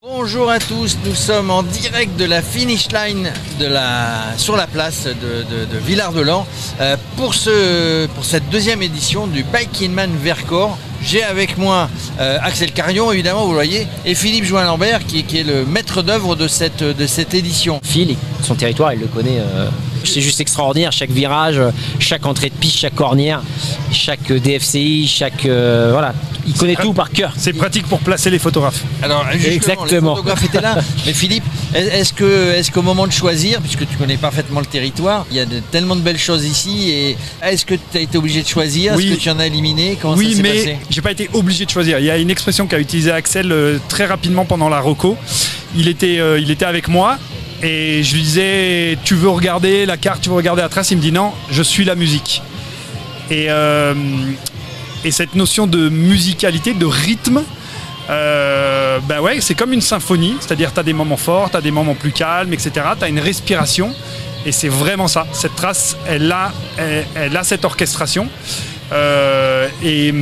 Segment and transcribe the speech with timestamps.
[0.00, 3.32] Bonjour à tous, nous sommes en direct de la finish line
[4.36, 6.46] sur la place de, de, de Villard-de-Lans
[6.80, 10.78] euh, pour, ce, pour cette deuxième édition du Biking Man Vercors.
[11.02, 11.90] J'ai avec moi
[12.20, 16.02] euh, Axel Carion, évidemment, vous le voyez, et Philippe Join-Lambert, qui, qui, est le maître
[16.02, 16.80] d'œuvre de cette,
[17.34, 17.80] édition.
[17.82, 19.40] Phil, son territoire, il le connaît.
[19.40, 19.68] Euh,
[20.04, 20.92] c'est juste extraordinaire.
[20.92, 21.60] Chaque virage,
[21.98, 23.42] chaque entrée de piste, chaque cornière,
[23.90, 25.44] chaque DFCI, chaque.
[25.44, 26.14] Voilà.
[26.48, 27.32] Il connaît tout par cœur.
[27.36, 28.82] C'est pratique pour placer les photographes.
[29.02, 30.12] Alors, Exactement.
[30.12, 30.78] Les photographes étaient là.
[31.06, 35.26] Mais Philippe, est-ce que, est-ce qu'au moment de choisir, puisque tu connais parfaitement le territoire,
[35.30, 38.18] il y a de, tellement de belles choses ici, et est-ce que tu as été
[38.18, 38.94] obligé de choisir?
[38.96, 39.06] Oui.
[39.06, 39.98] Est-ce que tu en as éliminé?
[40.00, 41.98] Comment Oui, mais j'ai pas été obligé de choisir.
[41.98, 45.16] Il y a une expression qu'a utilisée Axel euh, très rapidement pendant la Rocco.
[45.76, 47.18] Il était, euh, il était avec moi
[47.62, 50.96] et je lui disais Tu veux regarder la carte, tu veux regarder la trace Il
[50.96, 52.42] me dit Non, je suis la musique.
[53.30, 53.94] Et, euh,
[55.04, 57.42] et cette notion de musicalité, de rythme,
[58.10, 61.60] euh, ben ouais, c'est comme une symphonie, c'est-à-dire tu as des moments forts, tu as
[61.60, 62.70] des moments plus calmes, etc.
[62.98, 63.94] Tu as une respiration,
[64.46, 65.26] et c'est vraiment ça.
[65.32, 66.52] Cette trace, elle a,
[67.14, 68.28] elle, a cette orchestration.
[68.92, 70.12] Euh, et,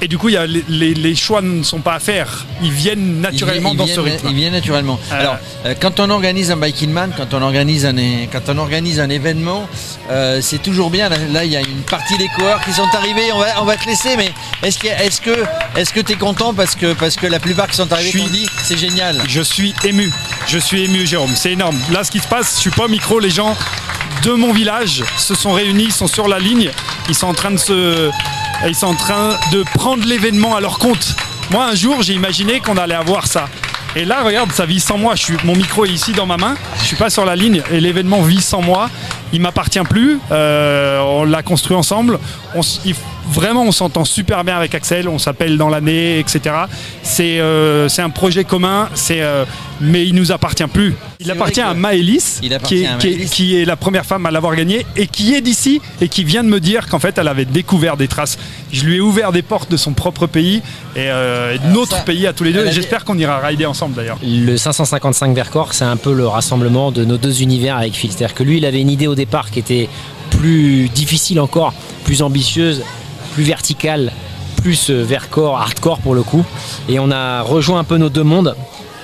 [0.00, 2.46] et du coup, y a les, les, les, choix ne sont pas à faire.
[2.62, 4.28] Ils viennent naturellement ils dans viennent, ce rythme.
[4.30, 4.98] Ils viennent naturellement.
[5.10, 7.96] Euh, Alors, euh, quand on organise un Biking Man, quand on organise un,
[8.30, 9.68] quand on organise un événement,
[10.10, 11.08] euh, c'est toujours bien.
[11.08, 13.32] Là, il y a une partie des coureurs qui sont arrivés.
[13.32, 14.30] On va, on va te laisser, mais
[14.62, 15.44] est-ce que est-ce que
[15.76, 18.22] est-ce que tu es content parce que parce que la plupart qui sont arrivés suis,
[18.24, 19.20] dit c'est génial?
[19.26, 20.12] Je suis ému.
[20.46, 21.32] Je suis ému, Jérôme.
[21.34, 21.78] C'est énorme.
[21.90, 23.18] Là, ce qui se passe, je suis pas au micro.
[23.18, 23.56] Les gens
[24.22, 26.70] de mon village se sont réunis, ils sont sur la ligne.
[27.08, 28.10] Ils sont en train de se
[28.66, 31.14] ils sont en train de prendre l'événement à leur compte.
[31.50, 33.48] Moi, un jour, j'ai imaginé qu'on allait avoir ça.
[33.96, 35.14] Et là, regarde, ça vit sans moi.
[35.14, 36.56] Je suis, mon micro est ici dans ma main.
[36.80, 38.90] Je suis pas sur la ligne et l'événement vit sans moi.
[39.32, 40.18] Il m'appartient plus.
[40.30, 42.18] Euh, on l'a construit ensemble.
[42.54, 42.94] On, il,
[43.30, 45.08] vraiment, on s'entend super bien avec Axel.
[45.08, 46.54] On s'appelle dans l'année, etc.
[47.02, 48.88] C'est euh, un projet commun.
[48.94, 49.44] C'est euh,
[49.80, 50.94] mais il nous appartient plus.
[51.20, 54.56] Il appartient à Maëlys, qui, est, qui, est, qui est la première femme à l'avoir
[54.56, 57.44] gagné et qui est d'ici et qui vient de me dire qu'en fait elle avait
[57.44, 58.38] découvert des traces.
[58.72, 60.62] Je lui ai ouvert des portes de son propre pays
[60.98, 62.70] et, euh, et notre pays à tous les deux.
[62.72, 64.18] J'espère qu'on ira rider ensemble d'ailleurs.
[64.22, 68.10] Le 555 Vercors, c'est un peu le rassemblement de nos deux univers avec Phil.
[68.10, 69.88] C'est-à-dire que lui, il avait une idée au départ qui était
[70.30, 71.72] plus difficile encore,
[72.04, 72.82] plus ambitieuse,
[73.34, 74.12] plus verticale,
[74.60, 76.44] plus Vercors, hardcore pour le coup.
[76.88, 78.56] Et on a rejoint un peu nos deux mondes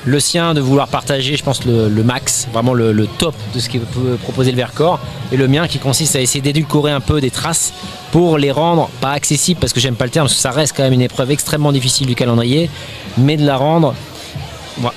[0.05, 3.79] le sien de vouloir partager, je pense, le, max, vraiment le, top de ce que
[3.79, 5.01] peut proposer le Vercors,
[5.33, 7.73] et le mien qui consiste à essayer d'édulcorer un peu des traces
[8.13, 10.77] pour les rendre pas accessibles, parce que j'aime pas le terme, parce que ça reste
[10.77, 12.71] quand même une épreuve extrêmement difficile du calendrier,
[13.17, 13.95] mais de la rendre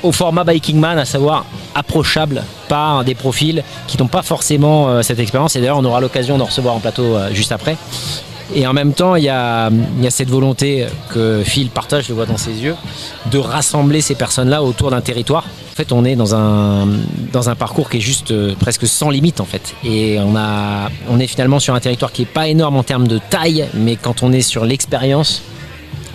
[0.03, 5.01] au format Biking Man, à savoir approchable par des profils qui n'ont pas forcément euh,
[5.03, 5.56] cette expérience.
[5.56, 7.78] Et d'ailleurs, on aura l'occasion d'en recevoir en plateau euh, juste après.
[8.56, 12.16] Et en même temps, il y, a, a, cette volonté que Phil partage, je le
[12.16, 12.75] vois dans ses yeux,
[13.31, 15.44] de rassembler ces personnes-là autour d'un territoire.
[15.72, 16.88] En fait, on est dans un,
[17.34, 19.75] dans un parcours qui est juste euh, presque sans limite, en fait.
[19.84, 23.08] Et on, a, on est finalement sur un territoire qui n'est pas énorme en termes
[23.08, 25.44] de taille, mais quand on est sur l'expérience,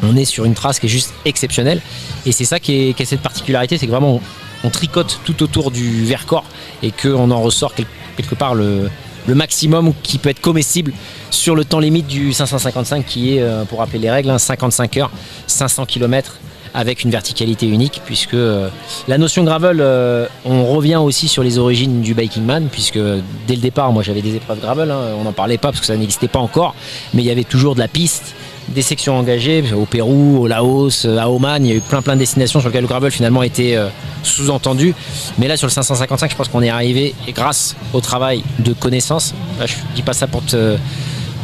[0.02, 1.80] on est sur une trace qui est juste exceptionnelle.
[2.26, 4.20] Et c'est ça qui est, est, cette particularité, c'est que vraiment,
[4.64, 6.44] on, tricote tout autour du Vercors
[6.82, 8.88] et qu'on en ressort quelque part le,
[9.26, 10.92] le maximum qui peut être comestible
[11.30, 15.10] sur le temps limite du 555 qui est, pour rappeler les règles, 55 heures,
[15.46, 16.36] 500 km
[16.74, 18.68] avec une verticalité unique puisque euh,
[19.08, 23.54] la notion gravel, euh, on revient aussi sur les origines du Biking Man puisque dès
[23.54, 25.96] le départ, moi j'avais des épreuves gravel, hein, on n'en parlait pas parce que ça
[25.96, 26.74] n'existait pas encore,
[27.14, 28.34] mais il y avait toujours de la piste,
[28.72, 32.14] des sections engagées au Pérou, au Laos, à Oman, il y a eu plein plein
[32.14, 33.88] de destinations sur lesquelles le gravel finalement était euh,
[34.22, 34.94] sous-entendu.
[35.38, 38.72] Mais là sur le 555, je pense qu'on est arrivé et grâce au travail de
[38.72, 40.76] connaissance, là, je dis pas ça pour te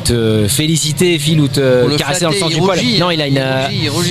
[0.05, 2.78] te féliciter Phil ou te caresser dans le sens du poil.
[2.99, 3.43] Non, il a une.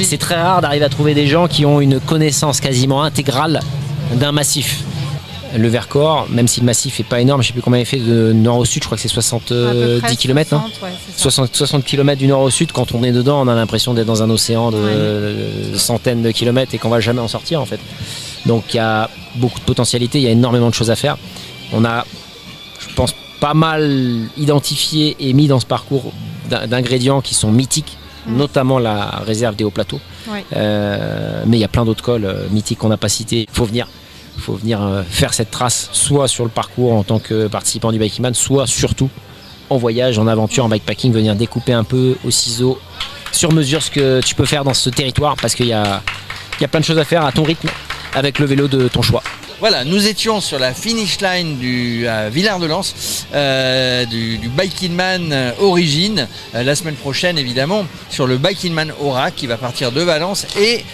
[0.04, 3.62] C'est très rare d'arriver à trouver des gens qui ont une connaissance quasiment intégrale
[4.14, 4.84] d'un massif.
[5.56, 8.00] Le Vercors, même si le massif est pas énorme, je sais plus combien il fait
[8.00, 10.50] de nord au sud, je crois que c'est 70 km.
[10.50, 10.86] 60, hein.
[10.86, 13.94] ouais, 60, 60, km du nord au sud, quand on est dedans, on a l'impression
[13.94, 15.72] d'être dans un océan de, ouais.
[15.74, 17.80] de centaines de kilomètres et qu'on va jamais en sortir en fait.
[18.46, 21.18] Donc il y a beaucoup de potentialité, il y a énormément de choses à faire.
[21.74, 22.06] On a,
[22.80, 26.12] je pense, pas mal identifié et mis dans ce parcours
[26.50, 27.98] d'ingrédients qui sont mythiques,
[28.28, 30.00] notamment la réserve des hauts plateaux.
[30.56, 33.46] Euh, mais il y a plein d'autres cols euh, mythiques qu'on n'a pas cités.
[33.50, 33.88] Il faut venir,
[34.38, 38.00] faut venir euh, faire cette trace, soit sur le parcours en tant que participant du
[38.00, 39.10] Biking Man, soit surtout
[39.70, 42.80] en voyage, en aventure, en bikepacking, venir découper un peu au ciseau,
[43.32, 46.02] sur mesure ce que tu peux faire dans ce territoire, parce qu'il y a,
[46.60, 47.68] il y a plein de choses à faire à ton rythme,
[48.16, 49.22] avec le vélo de ton choix.
[49.60, 52.94] Voilà, nous étions sur la finish line du à Villard-de-Lans,
[53.34, 58.94] euh, du, du Biking Man euh, Origine, la semaine prochaine évidemment, sur le Biking Man
[59.02, 60.86] Aura qui va partir de Valence et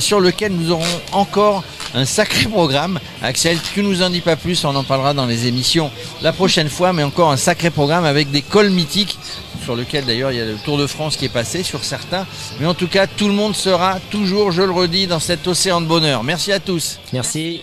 [0.00, 1.62] sur lequel nous aurons encore
[1.94, 3.00] un sacré programme.
[3.22, 5.90] Axel, tu nous en dis pas plus, on en parlera dans les émissions
[6.22, 9.18] la prochaine fois, mais encore un sacré programme avec des cols mythiques
[9.64, 12.26] sur lequel d'ailleurs il y a le Tour de France qui est passé sur certains.
[12.60, 15.80] Mais en tout cas, tout le monde sera toujours, je le redis, dans cet océan
[15.80, 16.22] de bonheur.
[16.22, 16.98] Merci à tous.
[17.12, 17.62] Merci.